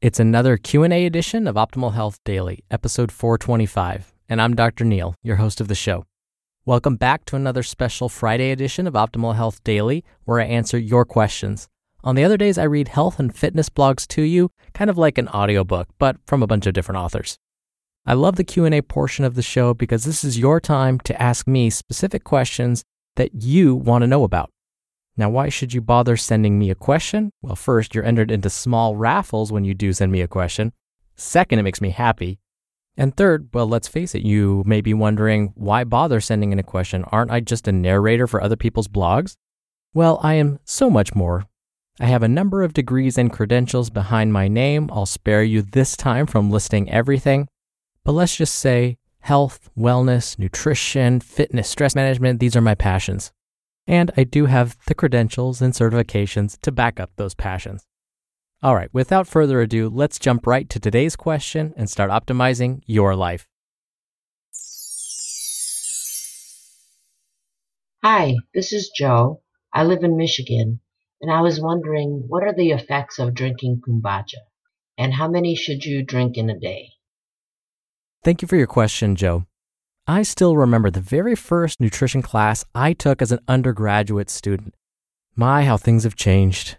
It's 0.00 0.20
another 0.20 0.56
Q&A 0.56 1.06
edition 1.06 1.48
of 1.48 1.56
Optimal 1.56 1.94
Health 1.94 2.20
Daily, 2.24 2.62
episode 2.70 3.10
425, 3.10 4.12
and 4.28 4.40
I'm 4.40 4.54
Dr. 4.54 4.84
Neil, 4.84 5.16
your 5.24 5.34
host 5.34 5.60
of 5.60 5.66
the 5.66 5.74
show. 5.74 6.04
Welcome 6.64 6.94
back 6.94 7.24
to 7.24 7.34
another 7.34 7.64
special 7.64 8.08
Friday 8.08 8.52
edition 8.52 8.86
of 8.86 8.94
Optimal 8.94 9.34
Health 9.34 9.60
Daily, 9.64 10.04
where 10.22 10.38
I 10.38 10.44
answer 10.44 10.78
your 10.78 11.04
questions. 11.04 11.66
On 12.04 12.14
the 12.14 12.22
other 12.22 12.36
days, 12.36 12.58
I 12.58 12.62
read 12.62 12.86
health 12.86 13.18
and 13.18 13.34
fitness 13.34 13.68
blogs 13.68 14.06
to 14.14 14.22
you, 14.22 14.52
kind 14.72 14.88
of 14.88 14.96
like 14.96 15.18
an 15.18 15.26
audiobook, 15.30 15.88
but 15.98 16.16
from 16.28 16.44
a 16.44 16.46
bunch 16.46 16.68
of 16.68 16.74
different 16.74 17.00
authors. 17.00 17.36
I 18.06 18.14
love 18.14 18.36
the 18.36 18.44
Q&A 18.44 18.80
portion 18.82 19.24
of 19.24 19.34
the 19.34 19.42
show 19.42 19.74
because 19.74 20.04
this 20.04 20.22
is 20.22 20.38
your 20.38 20.60
time 20.60 21.00
to 21.00 21.20
ask 21.20 21.48
me 21.48 21.70
specific 21.70 22.22
questions 22.22 22.84
that 23.16 23.34
you 23.34 23.74
want 23.74 24.02
to 24.02 24.06
know 24.06 24.22
about. 24.22 24.50
Now, 25.18 25.28
why 25.28 25.48
should 25.48 25.74
you 25.74 25.80
bother 25.80 26.16
sending 26.16 26.60
me 26.60 26.70
a 26.70 26.76
question? 26.76 27.32
Well, 27.42 27.56
first, 27.56 27.92
you're 27.92 28.04
entered 28.04 28.30
into 28.30 28.48
small 28.48 28.94
raffles 28.94 29.50
when 29.50 29.64
you 29.64 29.74
do 29.74 29.92
send 29.92 30.12
me 30.12 30.20
a 30.20 30.28
question. 30.28 30.72
Second, 31.16 31.58
it 31.58 31.64
makes 31.64 31.80
me 31.80 31.90
happy. 31.90 32.38
And 32.96 33.16
third, 33.16 33.48
well, 33.52 33.66
let's 33.66 33.88
face 33.88 34.14
it, 34.14 34.22
you 34.22 34.62
may 34.64 34.80
be 34.80 34.94
wondering 34.94 35.52
why 35.56 35.82
bother 35.82 36.20
sending 36.20 36.52
in 36.52 36.60
a 36.60 36.64
question? 36.64 37.02
Aren't 37.10 37.32
I 37.32 37.40
just 37.40 37.66
a 37.66 37.72
narrator 37.72 38.28
for 38.28 38.40
other 38.40 38.54
people's 38.54 38.86
blogs? 38.86 39.36
Well, 39.92 40.20
I 40.22 40.34
am 40.34 40.60
so 40.64 40.88
much 40.88 41.16
more. 41.16 41.46
I 41.98 42.06
have 42.06 42.22
a 42.22 42.28
number 42.28 42.62
of 42.62 42.72
degrees 42.72 43.18
and 43.18 43.32
credentials 43.32 43.90
behind 43.90 44.32
my 44.32 44.46
name. 44.46 44.88
I'll 44.92 45.04
spare 45.04 45.42
you 45.42 45.62
this 45.62 45.96
time 45.96 46.26
from 46.26 46.48
listing 46.48 46.88
everything. 46.92 47.48
But 48.04 48.12
let's 48.12 48.36
just 48.36 48.54
say 48.54 48.98
health, 49.18 49.68
wellness, 49.76 50.38
nutrition, 50.38 51.18
fitness, 51.18 51.68
stress 51.68 51.96
management, 51.96 52.38
these 52.38 52.54
are 52.54 52.60
my 52.60 52.76
passions 52.76 53.32
and 53.88 54.10
I 54.16 54.24
do 54.24 54.46
have 54.46 54.76
the 54.86 54.94
credentials 54.94 55.62
and 55.62 55.72
certifications 55.72 56.60
to 56.60 56.70
back 56.70 57.00
up 57.00 57.10
those 57.16 57.34
passions. 57.34 57.86
All 58.62 58.74
right, 58.74 58.92
without 58.92 59.26
further 59.26 59.62
ado, 59.62 59.88
let's 59.88 60.18
jump 60.18 60.46
right 60.46 60.68
to 60.68 60.78
today's 60.78 61.16
question 61.16 61.72
and 61.76 61.88
start 61.88 62.10
optimizing 62.10 62.82
your 62.86 63.16
life. 63.16 63.48
Hi, 68.04 68.34
this 68.54 68.72
is 68.72 68.90
Joe. 68.94 69.42
I 69.72 69.84
live 69.84 70.04
in 70.04 70.16
Michigan, 70.16 70.80
and 71.20 71.32
I 71.32 71.40
was 71.40 71.60
wondering 71.60 72.24
what 72.28 72.42
are 72.42 72.54
the 72.54 72.70
effects 72.70 73.18
of 73.18 73.34
drinking 73.34 73.80
kombucha, 73.88 74.42
and 74.98 75.14
how 75.14 75.28
many 75.28 75.54
should 75.54 75.84
you 75.84 76.04
drink 76.04 76.36
in 76.36 76.50
a 76.50 76.58
day? 76.58 76.90
Thank 78.22 78.42
you 78.42 78.48
for 78.48 78.56
your 78.56 78.66
question, 78.66 79.16
Joe. 79.16 79.46
I 80.10 80.22
still 80.22 80.56
remember 80.56 80.90
the 80.90 81.02
very 81.02 81.34
first 81.34 81.80
nutrition 81.80 82.22
class 82.22 82.64
I 82.74 82.94
took 82.94 83.20
as 83.20 83.30
an 83.30 83.40
undergraduate 83.46 84.30
student. 84.30 84.74
My, 85.36 85.64
how 85.64 85.76
things 85.76 86.04
have 86.04 86.16
changed. 86.16 86.78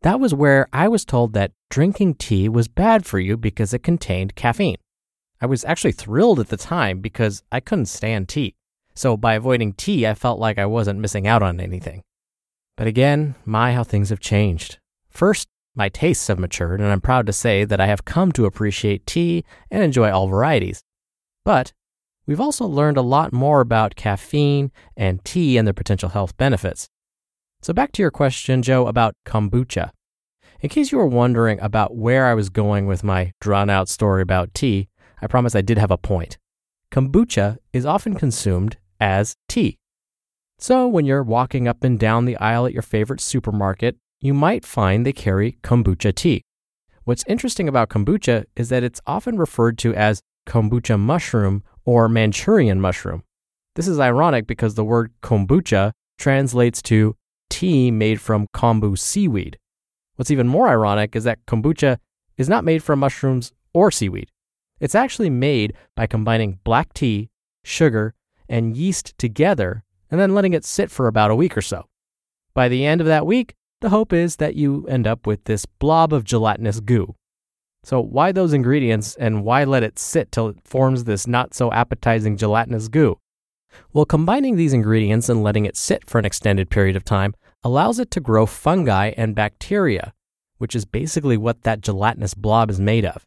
That 0.00 0.18
was 0.18 0.32
where 0.32 0.66
I 0.72 0.88
was 0.88 1.04
told 1.04 1.34
that 1.34 1.52
drinking 1.68 2.14
tea 2.14 2.48
was 2.48 2.66
bad 2.66 3.04
for 3.04 3.18
you 3.18 3.36
because 3.36 3.74
it 3.74 3.82
contained 3.82 4.34
caffeine. 4.34 4.78
I 5.42 5.46
was 5.46 5.62
actually 5.66 5.92
thrilled 5.92 6.40
at 6.40 6.48
the 6.48 6.56
time 6.56 7.00
because 7.00 7.42
I 7.52 7.60
couldn't 7.60 7.84
stand 7.84 8.30
tea. 8.30 8.54
So 8.94 9.18
by 9.18 9.34
avoiding 9.34 9.74
tea, 9.74 10.06
I 10.06 10.14
felt 10.14 10.40
like 10.40 10.58
I 10.58 10.64
wasn't 10.64 11.00
missing 11.00 11.26
out 11.26 11.42
on 11.42 11.60
anything. 11.60 12.02
But 12.78 12.86
again, 12.86 13.34
my, 13.44 13.74
how 13.74 13.84
things 13.84 14.08
have 14.08 14.20
changed. 14.20 14.78
First, 15.10 15.48
my 15.74 15.90
tastes 15.90 16.28
have 16.28 16.38
matured, 16.38 16.80
and 16.80 16.88
I'm 16.88 17.02
proud 17.02 17.26
to 17.26 17.32
say 17.34 17.66
that 17.66 17.80
I 17.80 17.88
have 17.88 18.06
come 18.06 18.32
to 18.32 18.46
appreciate 18.46 19.04
tea 19.04 19.44
and 19.70 19.82
enjoy 19.82 20.10
all 20.10 20.28
varieties. 20.28 20.80
But 21.44 21.74
we've 22.26 22.40
also 22.40 22.66
learned 22.66 22.96
a 22.96 23.02
lot 23.02 23.32
more 23.32 23.60
about 23.60 23.96
caffeine 23.96 24.70
and 24.96 25.24
tea 25.24 25.56
and 25.56 25.66
their 25.66 25.74
potential 25.74 26.10
health 26.10 26.36
benefits. 26.36 26.88
So, 27.62 27.72
back 27.72 27.92
to 27.92 28.02
your 28.02 28.10
question, 28.10 28.62
Joe, 28.62 28.86
about 28.86 29.14
kombucha. 29.26 29.90
In 30.60 30.68
case 30.68 30.92
you 30.92 30.98
were 30.98 31.06
wondering 31.06 31.60
about 31.60 31.96
where 31.96 32.26
I 32.26 32.34
was 32.34 32.48
going 32.48 32.86
with 32.86 33.04
my 33.04 33.32
drawn 33.40 33.70
out 33.70 33.88
story 33.88 34.22
about 34.22 34.54
tea, 34.54 34.88
I 35.20 35.26
promise 35.26 35.54
I 35.54 35.62
did 35.62 35.78
have 35.78 35.90
a 35.90 35.98
point. 35.98 36.38
Kombucha 36.90 37.58
is 37.72 37.86
often 37.86 38.14
consumed 38.14 38.76
as 39.00 39.34
tea. 39.48 39.78
So, 40.58 40.86
when 40.86 41.04
you're 41.04 41.22
walking 41.22 41.66
up 41.66 41.84
and 41.84 41.98
down 41.98 42.24
the 42.24 42.36
aisle 42.36 42.66
at 42.66 42.72
your 42.72 42.82
favorite 42.82 43.20
supermarket, 43.20 43.96
you 44.20 44.32
might 44.32 44.64
find 44.64 45.04
they 45.04 45.12
carry 45.12 45.58
kombucha 45.62 46.14
tea. 46.14 46.42
What's 47.04 47.24
interesting 47.26 47.68
about 47.68 47.90
kombucha 47.90 48.44
is 48.56 48.70
that 48.70 48.82
it's 48.82 49.00
often 49.06 49.36
referred 49.36 49.76
to 49.78 49.94
as 49.94 50.22
kombucha 50.46 50.98
mushroom 50.98 51.62
or 51.84 52.08
Manchurian 52.08 52.80
mushroom. 52.80 53.22
This 53.74 53.88
is 53.88 53.98
ironic 53.98 54.46
because 54.46 54.74
the 54.74 54.84
word 54.84 55.12
kombucha 55.22 55.92
translates 56.18 56.80
to 56.82 57.16
tea 57.50 57.90
made 57.90 58.20
from 58.20 58.46
kombu 58.54 58.98
seaweed. 58.98 59.58
What's 60.16 60.30
even 60.30 60.48
more 60.48 60.68
ironic 60.68 61.16
is 61.16 61.24
that 61.24 61.44
kombucha 61.46 61.98
is 62.36 62.48
not 62.48 62.64
made 62.64 62.82
from 62.82 63.00
mushrooms 63.00 63.52
or 63.72 63.90
seaweed. 63.90 64.30
It's 64.80 64.94
actually 64.94 65.30
made 65.30 65.74
by 65.96 66.06
combining 66.06 66.58
black 66.64 66.92
tea, 66.94 67.30
sugar, 67.64 68.14
and 68.48 68.76
yeast 68.76 69.16
together 69.18 69.82
and 70.10 70.20
then 70.20 70.34
letting 70.34 70.52
it 70.52 70.64
sit 70.64 70.90
for 70.90 71.08
about 71.08 71.30
a 71.30 71.36
week 71.36 71.56
or 71.56 71.62
so. 71.62 71.86
By 72.54 72.68
the 72.68 72.84
end 72.84 73.00
of 73.00 73.06
that 73.08 73.26
week, 73.26 73.54
the 73.80 73.88
hope 73.88 74.12
is 74.12 74.36
that 74.36 74.54
you 74.54 74.86
end 74.86 75.06
up 75.06 75.26
with 75.26 75.44
this 75.44 75.66
blob 75.66 76.12
of 76.12 76.24
gelatinous 76.24 76.80
goo. 76.80 77.16
So, 77.84 78.00
why 78.00 78.32
those 78.32 78.54
ingredients 78.54 79.14
and 79.16 79.44
why 79.44 79.64
let 79.64 79.82
it 79.82 79.98
sit 79.98 80.32
till 80.32 80.48
it 80.48 80.56
forms 80.64 81.04
this 81.04 81.26
not 81.26 81.52
so 81.52 81.70
appetizing 81.70 82.38
gelatinous 82.38 82.88
goo? 82.88 83.18
Well, 83.92 84.06
combining 84.06 84.56
these 84.56 84.72
ingredients 84.72 85.28
and 85.28 85.42
letting 85.42 85.66
it 85.66 85.76
sit 85.76 86.08
for 86.08 86.18
an 86.18 86.24
extended 86.24 86.70
period 86.70 86.96
of 86.96 87.04
time 87.04 87.34
allows 87.62 87.98
it 87.98 88.10
to 88.12 88.20
grow 88.20 88.46
fungi 88.46 89.12
and 89.18 89.34
bacteria, 89.34 90.14
which 90.56 90.74
is 90.74 90.86
basically 90.86 91.36
what 91.36 91.62
that 91.62 91.82
gelatinous 91.82 92.32
blob 92.32 92.70
is 92.70 92.80
made 92.80 93.04
of. 93.04 93.26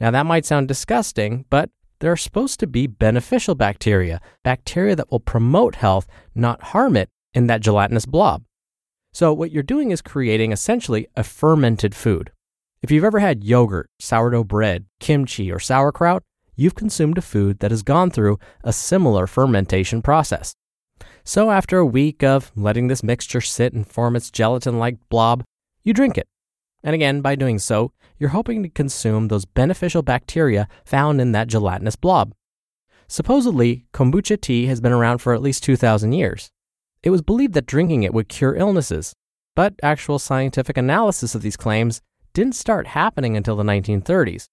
Now, 0.00 0.10
that 0.10 0.26
might 0.26 0.44
sound 0.44 0.66
disgusting, 0.66 1.44
but 1.48 1.70
there 2.00 2.10
are 2.10 2.16
supposed 2.16 2.58
to 2.60 2.66
be 2.66 2.88
beneficial 2.88 3.54
bacteria, 3.54 4.20
bacteria 4.42 4.96
that 4.96 5.10
will 5.10 5.20
promote 5.20 5.76
health, 5.76 6.08
not 6.34 6.62
harm 6.62 6.96
it, 6.96 7.08
in 7.32 7.46
that 7.46 7.60
gelatinous 7.60 8.06
blob. 8.06 8.42
So, 9.12 9.32
what 9.32 9.52
you're 9.52 9.62
doing 9.62 9.92
is 9.92 10.02
creating 10.02 10.50
essentially 10.50 11.06
a 11.14 11.22
fermented 11.22 11.94
food. 11.94 12.32
If 12.84 12.90
you've 12.90 13.02
ever 13.02 13.20
had 13.20 13.44
yogurt, 13.44 13.88
sourdough 13.98 14.44
bread, 14.44 14.84
kimchi, 15.00 15.50
or 15.50 15.58
sauerkraut, 15.58 16.22
you've 16.54 16.74
consumed 16.74 17.16
a 17.16 17.22
food 17.22 17.60
that 17.60 17.70
has 17.70 17.82
gone 17.82 18.10
through 18.10 18.38
a 18.62 18.74
similar 18.74 19.26
fermentation 19.26 20.02
process. 20.02 20.54
So, 21.24 21.50
after 21.50 21.78
a 21.78 21.86
week 21.86 22.22
of 22.22 22.52
letting 22.54 22.88
this 22.88 23.02
mixture 23.02 23.40
sit 23.40 23.72
and 23.72 23.88
form 23.88 24.16
its 24.16 24.30
gelatin 24.30 24.78
like 24.78 24.98
blob, 25.08 25.44
you 25.82 25.94
drink 25.94 26.18
it. 26.18 26.26
And 26.82 26.94
again, 26.94 27.22
by 27.22 27.36
doing 27.36 27.58
so, 27.58 27.92
you're 28.18 28.36
hoping 28.36 28.62
to 28.62 28.68
consume 28.68 29.28
those 29.28 29.46
beneficial 29.46 30.02
bacteria 30.02 30.68
found 30.84 31.22
in 31.22 31.32
that 31.32 31.48
gelatinous 31.48 31.96
blob. 31.96 32.34
Supposedly, 33.08 33.86
kombucha 33.94 34.38
tea 34.38 34.66
has 34.66 34.82
been 34.82 34.92
around 34.92 35.22
for 35.22 35.32
at 35.32 35.40
least 35.40 35.64
2,000 35.64 36.12
years. 36.12 36.50
It 37.02 37.08
was 37.08 37.22
believed 37.22 37.54
that 37.54 37.64
drinking 37.64 38.02
it 38.02 38.12
would 38.12 38.28
cure 38.28 38.54
illnesses, 38.54 39.14
but 39.56 39.72
actual 39.82 40.18
scientific 40.18 40.76
analysis 40.76 41.34
of 41.34 41.40
these 41.40 41.56
claims 41.56 42.02
didn't 42.34 42.56
start 42.56 42.88
happening 42.88 43.36
until 43.36 43.56
the 43.56 43.62
1930s. 43.62 44.48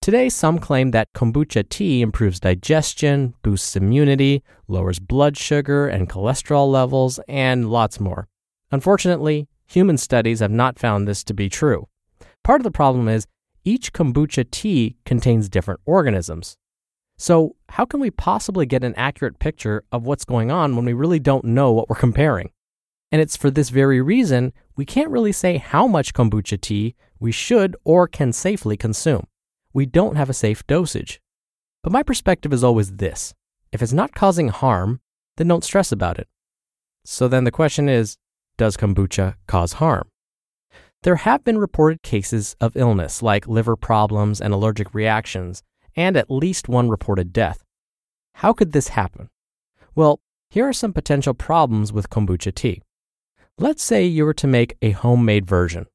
Today, 0.00 0.28
some 0.28 0.58
claim 0.58 0.90
that 0.90 1.12
kombucha 1.14 1.68
tea 1.68 2.02
improves 2.02 2.40
digestion, 2.40 3.34
boosts 3.42 3.76
immunity, 3.76 4.42
lowers 4.66 4.98
blood 4.98 5.36
sugar 5.36 5.86
and 5.86 6.08
cholesterol 6.08 6.68
levels, 6.68 7.20
and 7.28 7.70
lots 7.70 8.00
more. 8.00 8.26
Unfortunately, 8.72 9.46
human 9.66 9.98
studies 9.98 10.40
have 10.40 10.50
not 10.50 10.78
found 10.78 11.06
this 11.06 11.22
to 11.24 11.34
be 11.34 11.48
true. 11.48 11.86
Part 12.42 12.60
of 12.60 12.64
the 12.64 12.72
problem 12.72 13.06
is, 13.08 13.26
each 13.64 13.92
kombucha 13.92 14.50
tea 14.50 14.96
contains 15.04 15.48
different 15.48 15.80
organisms. 15.84 16.56
So, 17.16 17.54
how 17.68 17.84
can 17.84 18.00
we 18.00 18.10
possibly 18.10 18.66
get 18.66 18.82
an 18.82 18.94
accurate 18.96 19.38
picture 19.38 19.84
of 19.92 20.04
what's 20.04 20.24
going 20.24 20.50
on 20.50 20.74
when 20.74 20.84
we 20.84 20.94
really 20.94 21.20
don't 21.20 21.44
know 21.44 21.70
what 21.70 21.88
we're 21.88 21.94
comparing? 21.94 22.50
And 23.12 23.20
it's 23.20 23.36
for 23.36 23.50
this 23.50 23.68
very 23.68 24.00
reason 24.00 24.52
we 24.76 24.84
can't 24.84 25.10
really 25.10 25.32
say 25.32 25.58
how 25.58 25.86
much 25.86 26.14
kombucha 26.14 26.60
tea 26.60 26.94
we 27.18 27.32
should 27.32 27.76
or 27.84 28.08
can 28.08 28.32
safely 28.32 28.76
consume. 28.76 29.26
We 29.72 29.86
don't 29.86 30.16
have 30.16 30.30
a 30.30 30.34
safe 30.34 30.66
dosage. 30.66 31.20
But 31.82 31.92
my 31.92 32.02
perspective 32.02 32.52
is 32.52 32.64
always 32.64 32.92
this 32.96 33.34
if 33.72 33.82
it's 33.82 33.92
not 33.92 34.14
causing 34.14 34.48
harm, 34.48 35.00
then 35.36 35.48
don't 35.48 35.64
stress 35.64 35.92
about 35.92 36.18
it. 36.18 36.28
So 37.04 37.26
then 37.28 37.44
the 37.44 37.50
question 37.50 37.88
is 37.88 38.16
does 38.56 38.76
kombucha 38.76 39.34
cause 39.46 39.74
harm? 39.74 40.08
There 41.02 41.16
have 41.16 41.42
been 41.42 41.58
reported 41.58 42.02
cases 42.02 42.54
of 42.60 42.76
illness 42.76 43.22
like 43.22 43.48
liver 43.48 43.76
problems 43.76 44.40
and 44.40 44.54
allergic 44.54 44.94
reactions, 44.94 45.62
and 45.96 46.16
at 46.16 46.30
least 46.30 46.68
one 46.68 46.88
reported 46.88 47.32
death. 47.32 47.64
How 48.34 48.52
could 48.52 48.72
this 48.72 48.88
happen? 48.88 49.28
Well, 49.94 50.20
here 50.48 50.68
are 50.68 50.72
some 50.72 50.92
potential 50.92 51.34
problems 51.34 51.92
with 51.92 52.08
kombucha 52.10 52.54
tea. 52.54 52.82
Let's 53.58 53.82
say 53.82 54.06
you 54.06 54.24
were 54.24 54.34
to 54.34 54.46
make 54.46 54.76
a 54.80 54.92
homemade 54.92 55.46
version. 55.46 55.86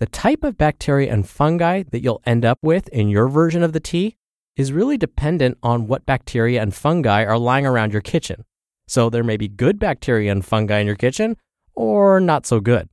The 0.00 0.06
type 0.06 0.42
of 0.42 0.56
bacteria 0.56 1.12
and 1.12 1.28
fungi 1.28 1.82
that 1.90 2.02
you'll 2.02 2.22
end 2.24 2.44
up 2.44 2.58
with 2.62 2.88
in 2.88 3.10
your 3.10 3.28
version 3.28 3.62
of 3.62 3.74
the 3.74 3.80
tea 3.80 4.16
is 4.56 4.72
really 4.72 4.96
dependent 4.96 5.58
on 5.62 5.86
what 5.86 6.06
bacteria 6.06 6.60
and 6.62 6.74
fungi 6.74 7.22
are 7.24 7.38
lying 7.38 7.66
around 7.66 7.92
your 7.92 8.00
kitchen. 8.00 8.44
So 8.88 9.10
there 9.10 9.22
may 9.22 9.36
be 9.36 9.46
good 9.46 9.78
bacteria 9.78 10.32
and 10.32 10.44
fungi 10.44 10.78
in 10.78 10.86
your 10.86 10.96
kitchen, 10.96 11.36
or 11.74 12.18
not 12.18 12.46
so 12.46 12.60
good. 12.60 12.88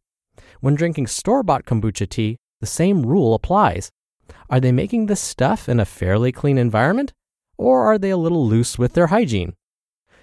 When 0.59 0.75
drinking 0.75 1.07
store 1.07 1.41
bought 1.41 1.65
kombucha 1.65 2.09
tea, 2.09 2.37
the 2.59 2.67
same 2.67 3.05
rule 3.05 3.33
applies. 3.33 3.89
Are 4.49 4.59
they 4.59 4.73
making 4.73 5.05
this 5.05 5.21
stuff 5.21 5.69
in 5.69 5.79
a 5.79 5.85
fairly 5.85 6.33
clean 6.33 6.57
environment? 6.57 7.13
Or 7.57 7.85
are 7.85 7.97
they 7.97 8.09
a 8.09 8.17
little 8.17 8.45
loose 8.45 8.77
with 8.77 8.93
their 8.93 9.07
hygiene? 9.07 9.53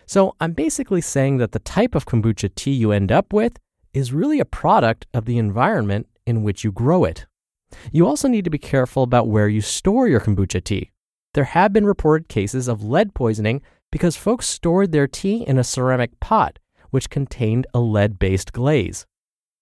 So 0.06 0.34
I'm 0.38 0.52
basically 0.52 1.00
saying 1.00 1.38
that 1.38 1.52
the 1.52 1.60
type 1.60 1.94
of 1.94 2.04
kombucha 2.04 2.54
tea 2.54 2.72
you 2.72 2.92
end 2.92 3.10
up 3.10 3.32
with 3.32 3.58
is 3.92 4.12
really 4.12 4.40
a 4.40 4.44
product 4.44 5.06
of 5.12 5.25
the 5.25 5.38
environment 5.38 6.06
in 6.26 6.42
which 6.42 6.64
you 6.64 6.72
grow 6.72 7.04
it. 7.04 7.26
You 7.92 8.06
also 8.06 8.28
need 8.28 8.44
to 8.44 8.50
be 8.50 8.58
careful 8.58 9.02
about 9.02 9.28
where 9.28 9.48
you 9.48 9.60
store 9.60 10.08
your 10.08 10.20
kombucha 10.20 10.62
tea. 10.62 10.90
There 11.34 11.44
have 11.44 11.72
been 11.72 11.87
reported 11.87 12.28
cases 12.28 12.69
of 12.69 12.82
lead 12.82 13.14
poisoning 13.14 13.62
because 13.92 14.16
folks 14.16 14.46
stored 14.46 14.92
their 14.92 15.06
tea 15.06 15.44
in 15.46 15.58
a 15.58 15.64
ceramic 15.64 16.19
pot, 16.20 16.58
which 16.90 17.10
contained 17.10 17.66
a 17.72 17.81
lead 17.81 18.19
based 18.19 18.52
glaze. 18.52 19.06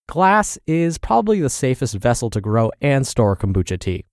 Glass 0.08 0.58
is 0.66 0.96
probably 0.96 1.40
the 1.40 1.50
safest 1.50 1.94
vessel 1.96 2.30
to 2.30 2.40
grow 2.40 2.70
and 2.80 3.06
store 3.06 3.36
kombucha 3.36 3.78
tea. 3.78 4.04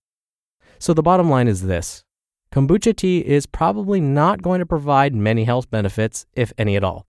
So 0.80 0.94
the 0.94 1.04
bottom 1.04 1.30
line 1.30 1.48
is 1.48 1.64
this 1.64 2.04
kombucha 2.52 2.96
tea 2.96 3.20
is 3.20 3.46
probably 3.46 4.02
not 4.02 4.42
going 4.42 4.60
to 4.60 4.66
provide 4.66 5.14
many 5.16 5.46
health 5.46 5.70
benefits, 5.70 6.26
if 6.34 6.52
any 6.58 6.76
at 6.76 6.84
all. 6.84 7.08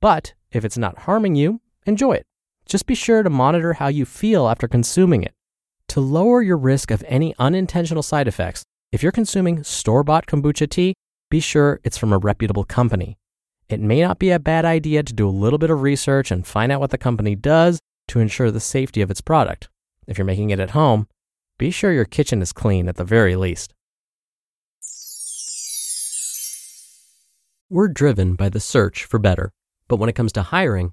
But 0.00 0.34
if 0.50 0.64
it's 0.64 0.78
not 0.78 1.00
harming 1.00 1.36
you, 1.36 1.60
enjoy 1.86 2.14
it. 2.14 2.26
Just 2.66 2.86
be 2.86 2.94
sure 2.94 3.22
to 3.22 3.30
monitor 3.30 3.74
how 3.74 3.88
you 3.88 4.04
feel 4.04 4.48
after 4.48 4.66
consuming 4.66 5.22
it. 5.22 5.34
To 5.88 6.00
lower 6.00 6.42
your 6.42 6.56
risk 6.56 6.90
of 6.90 7.04
any 7.06 7.34
unintentional 7.38 8.02
side 8.02 8.26
effects, 8.26 8.64
if 8.90 9.02
you're 9.02 9.12
consuming 9.12 9.62
store 9.62 10.02
bought 10.02 10.26
kombucha 10.26 10.68
tea, 10.68 10.94
be 11.30 11.40
sure 11.40 11.80
it's 11.84 11.98
from 11.98 12.12
a 12.12 12.18
reputable 12.18 12.64
company. 12.64 13.16
It 13.68 13.80
may 13.80 14.00
not 14.00 14.18
be 14.18 14.30
a 14.30 14.38
bad 14.38 14.64
idea 14.64 15.02
to 15.02 15.12
do 15.12 15.28
a 15.28 15.30
little 15.30 15.58
bit 15.58 15.70
of 15.70 15.82
research 15.82 16.30
and 16.30 16.46
find 16.46 16.70
out 16.70 16.80
what 16.80 16.90
the 16.90 16.98
company 16.98 17.34
does 17.34 17.80
to 18.08 18.20
ensure 18.20 18.50
the 18.50 18.60
safety 18.60 19.00
of 19.00 19.10
its 19.10 19.20
product. 19.20 19.68
If 20.06 20.18
you're 20.18 20.24
making 20.24 20.50
it 20.50 20.60
at 20.60 20.70
home, 20.70 21.06
be 21.58 21.70
sure 21.70 21.92
your 21.92 22.04
kitchen 22.04 22.42
is 22.42 22.52
clean 22.52 22.88
at 22.88 22.96
the 22.96 23.04
very 23.04 23.36
least. 23.36 23.72
We're 27.70 27.88
driven 27.88 28.34
by 28.34 28.50
the 28.50 28.60
search 28.60 29.04
for 29.04 29.18
better, 29.18 29.50
but 29.88 29.96
when 29.96 30.08
it 30.08 30.14
comes 30.14 30.32
to 30.32 30.42
hiring, 30.42 30.92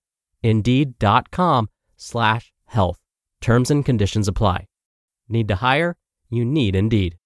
Indeed.com 0.43 1.69
slash 1.97 2.53
health. 2.65 2.99
Terms 3.41 3.71
and 3.71 3.85
conditions 3.85 4.27
apply. 4.27 4.65
Need 5.27 5.47
to 5.47 5.55
hire? 5.55 5.97
You 6.29 6.45
need 6.45 6.75
Indeed. 6.75 7.17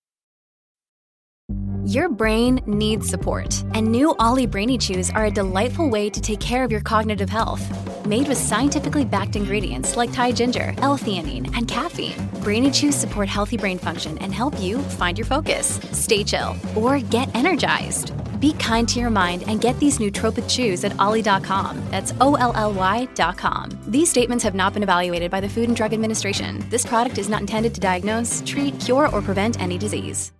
Your 1.86 2.10
brain 2.10 2.62
needs 2.66 3.08
support, 3.08 3.64
and 3.76 3.92
new 3.92 4.16
OLLY 4.20 4.48
Brainy 4.48 4.76
Chews 4.80 5.12
are 5.12 5.26
a 5.26 5.32
delightful 5.32 5.88
way 5.88 6.10
to 6.10 6.20
take 6.20 6.40
care 6.40 6.64
of 6.64 6.72
your 6.72 6.82
cognitive 6.82 7.30
health. 7.30 7.64
Made 8.08 8.28
with 8.28 8.40
scientifically 8.40 9.06
backed 9.06 9.36
ingredients 9.36 9.96
like 9.96 10.12
Thai 10.12 10.32
ginger, 10.32 10.74
L-theanine, 10.80 11.56
and 11.56 11.68
caffeine, 11.68 12.28
Brainy 12.42 12.72
Chews 12.72 12.96
support 12.96 13.30
healthy 13.30 13.58
brain 13.58 13.78
function 13.78 14.18
and 14.18 14.34
help 14.34 14.60
you 14.60 14.80
find 14.80 15.16
your 15.16 15.28
focus, 15.28 15.80
stay 15.92 16.24
chill, 16.24 16.56
or 16.76 16.98
get 17.00 17.34
energized. 17.36 18.14
Be 18.40 18.54
kind 18.54 18.88
to 18.90 19.00
your 19.00 19.10
mind 19.10 19.44
and 19.48 19.62
get 19.62 19.80
these 19.80 20.00
nootropic 20.00 20.50
chews 20.50 20.84
at 20.84 20.98
olly.com. 21.00 21.82
That's 21.92 22.14
O 22.22 22.36
L 22.36 22.54
L 22.56 22.74
Y.com. 22.74 23.70
These 23.88 24.10
statements 24.10 24.44
have 24.44 24.56
not 24.56 24.74
been 24.74 24.84
evaluated 24.84 25.32
by 25.32 25.42
the 25.42 25.50
Food 25.50 25.68
and 25.68 25.76
Drug 25.76 25.94
Administration. 25.94 26.66
This 26.70 26.86
product 26.86 27.18
is 27.18 27.30
not 27.30 27.42
intended 27.42 27.74
to 27.76 27.82
diagnose, 27.82 28.42
treat, 28.46 28.80
cure, 28.80 29.10
or 29.10 29.22
prevent 29.22 29.60
any 29.60 29.78
disease. 29.78 30.32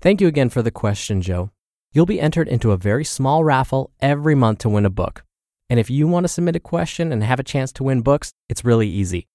Thank 0.00 0.22
you 0.22 0.28
again 0.28 0.48
for 0.48 0.62
the 0.62 0.70
question, 0.70 1.20
Joe. 1.20 1.50
You'll 1.92 2.06
be 2.06 2.20
entered 2.20 2.48
into 2.48 2.72
a 2.72 2.78
very 2.78 3.04
small 3.04 3.44
raffle 3.44 3.90
every 4.00 4.34
month 4.34 4.60
to 4.60 4.68
win 4.70 4.86
a 4.86 4.90
book. 4.90 5.24
And 5.68 5.78
if 5.78 5.90
you 5.90 6.08
want 6.08 6.24
to 6.24 6.28
submit 6.28 6.56
a 6.56 6.60
question 6.60 7.12
and 7.12 7.22
have 7.22 7.38
a 7.38 7.44
chance 7.44 7.70
to 7.74 7.84
win 7.84 8.00
books, 8.00 8.32
it's 8.48 8.64
really 8.64 8.88
easy. 8.88 9.26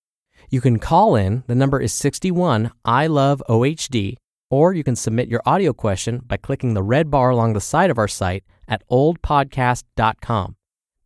You 0.50 0.62
can 0.62 0.79
call 0.79 1.15
in, 1.15 1.44
the 1.48 1.55
number 1.55 1.79
is 1.79 1.94
61 1.94 2.72
I 2.84 3.08
love 3.08 3.44
OHD, 3.48 4.15
or 4.50 4.74
you 4.74 4.84
can 4.84 4.96
submit 4.96 5.28
your 5.28 5.42
audio 5.46 5.74
question 5.74 6.22
by 6.25 6.38
clicking 6.38 6.74
the 6.74 6.84
red 6.84 7.10
bar 7.10 7.30
along 7.30 7.54
the 7.54 7.62
side 7.62 7.90
of 7.90 7.98
our 7.98 8.08
site 8.08 8.44
at 8.68 8.88
oldpodcast.com. 8.90 10.56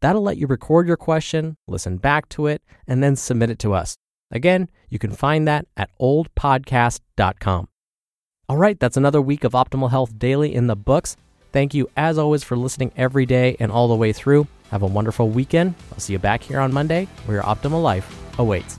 That'll 0.02 0.22
let 0.22 0.38
you 0.38 0.48
record 0.48 0.88
your 0.88 0.98
question, 0.98 1.58
listen 1.68 1.98
back 1.98 2.30
to 2.30 2.48
it, 2.48 2.62
and 2.88 3.04
then 3.04 3.16
submit 3.16 3.50
it 3.50 3.60
to 3.60 3.74
us. 3.74 3.98
Again, 4.32 4.70
you 4.90 5.00
can 5.00 5.12
find 5.12 5.48
that 5.48 5.66
at 5.76 5.90
oldpodcast.com. 6.00 7.68
All 8.48 8.58
right, 8.58 8.80
that's 8.80 8.98
another 8.98 9.22
week 9.22 9.44
of 9.44 9.52
Optimal 9.52 9.92
Health 9.92 10.18
Daily 10.18 10.56
in 10.56 10.66
the 10.66 10.76
books. 10.76 11.16
Thank 11.52 11.76
you, 11.76 11.88
as 11.96 12.18
always, 12.18 12.44
for 12.44 12.58
listening 12.58 12.92
every 12.98 13.28
day 13.28 13.56
and 13.60 13.72
all 13.72 13.88
the 13.88 13.96
way 13.96 14.12
through. 14.12 14.48
Have 14.72 14.82
a 14.82 14.88
wonderful 14.88 15.30
weekend. 15.30 15.76
I'll 15.92 16.00
see 16.00 16.14
you 16.14 16.20
back 16.20 16.42
here 16.42 16.60
on 16.60 16.74
Monday 16.74 17.08
where 17.26 17.38
your 17.38 17.44
optimal 17.44 17.84
life 17.84 18.12
awaits. 18.40 18.79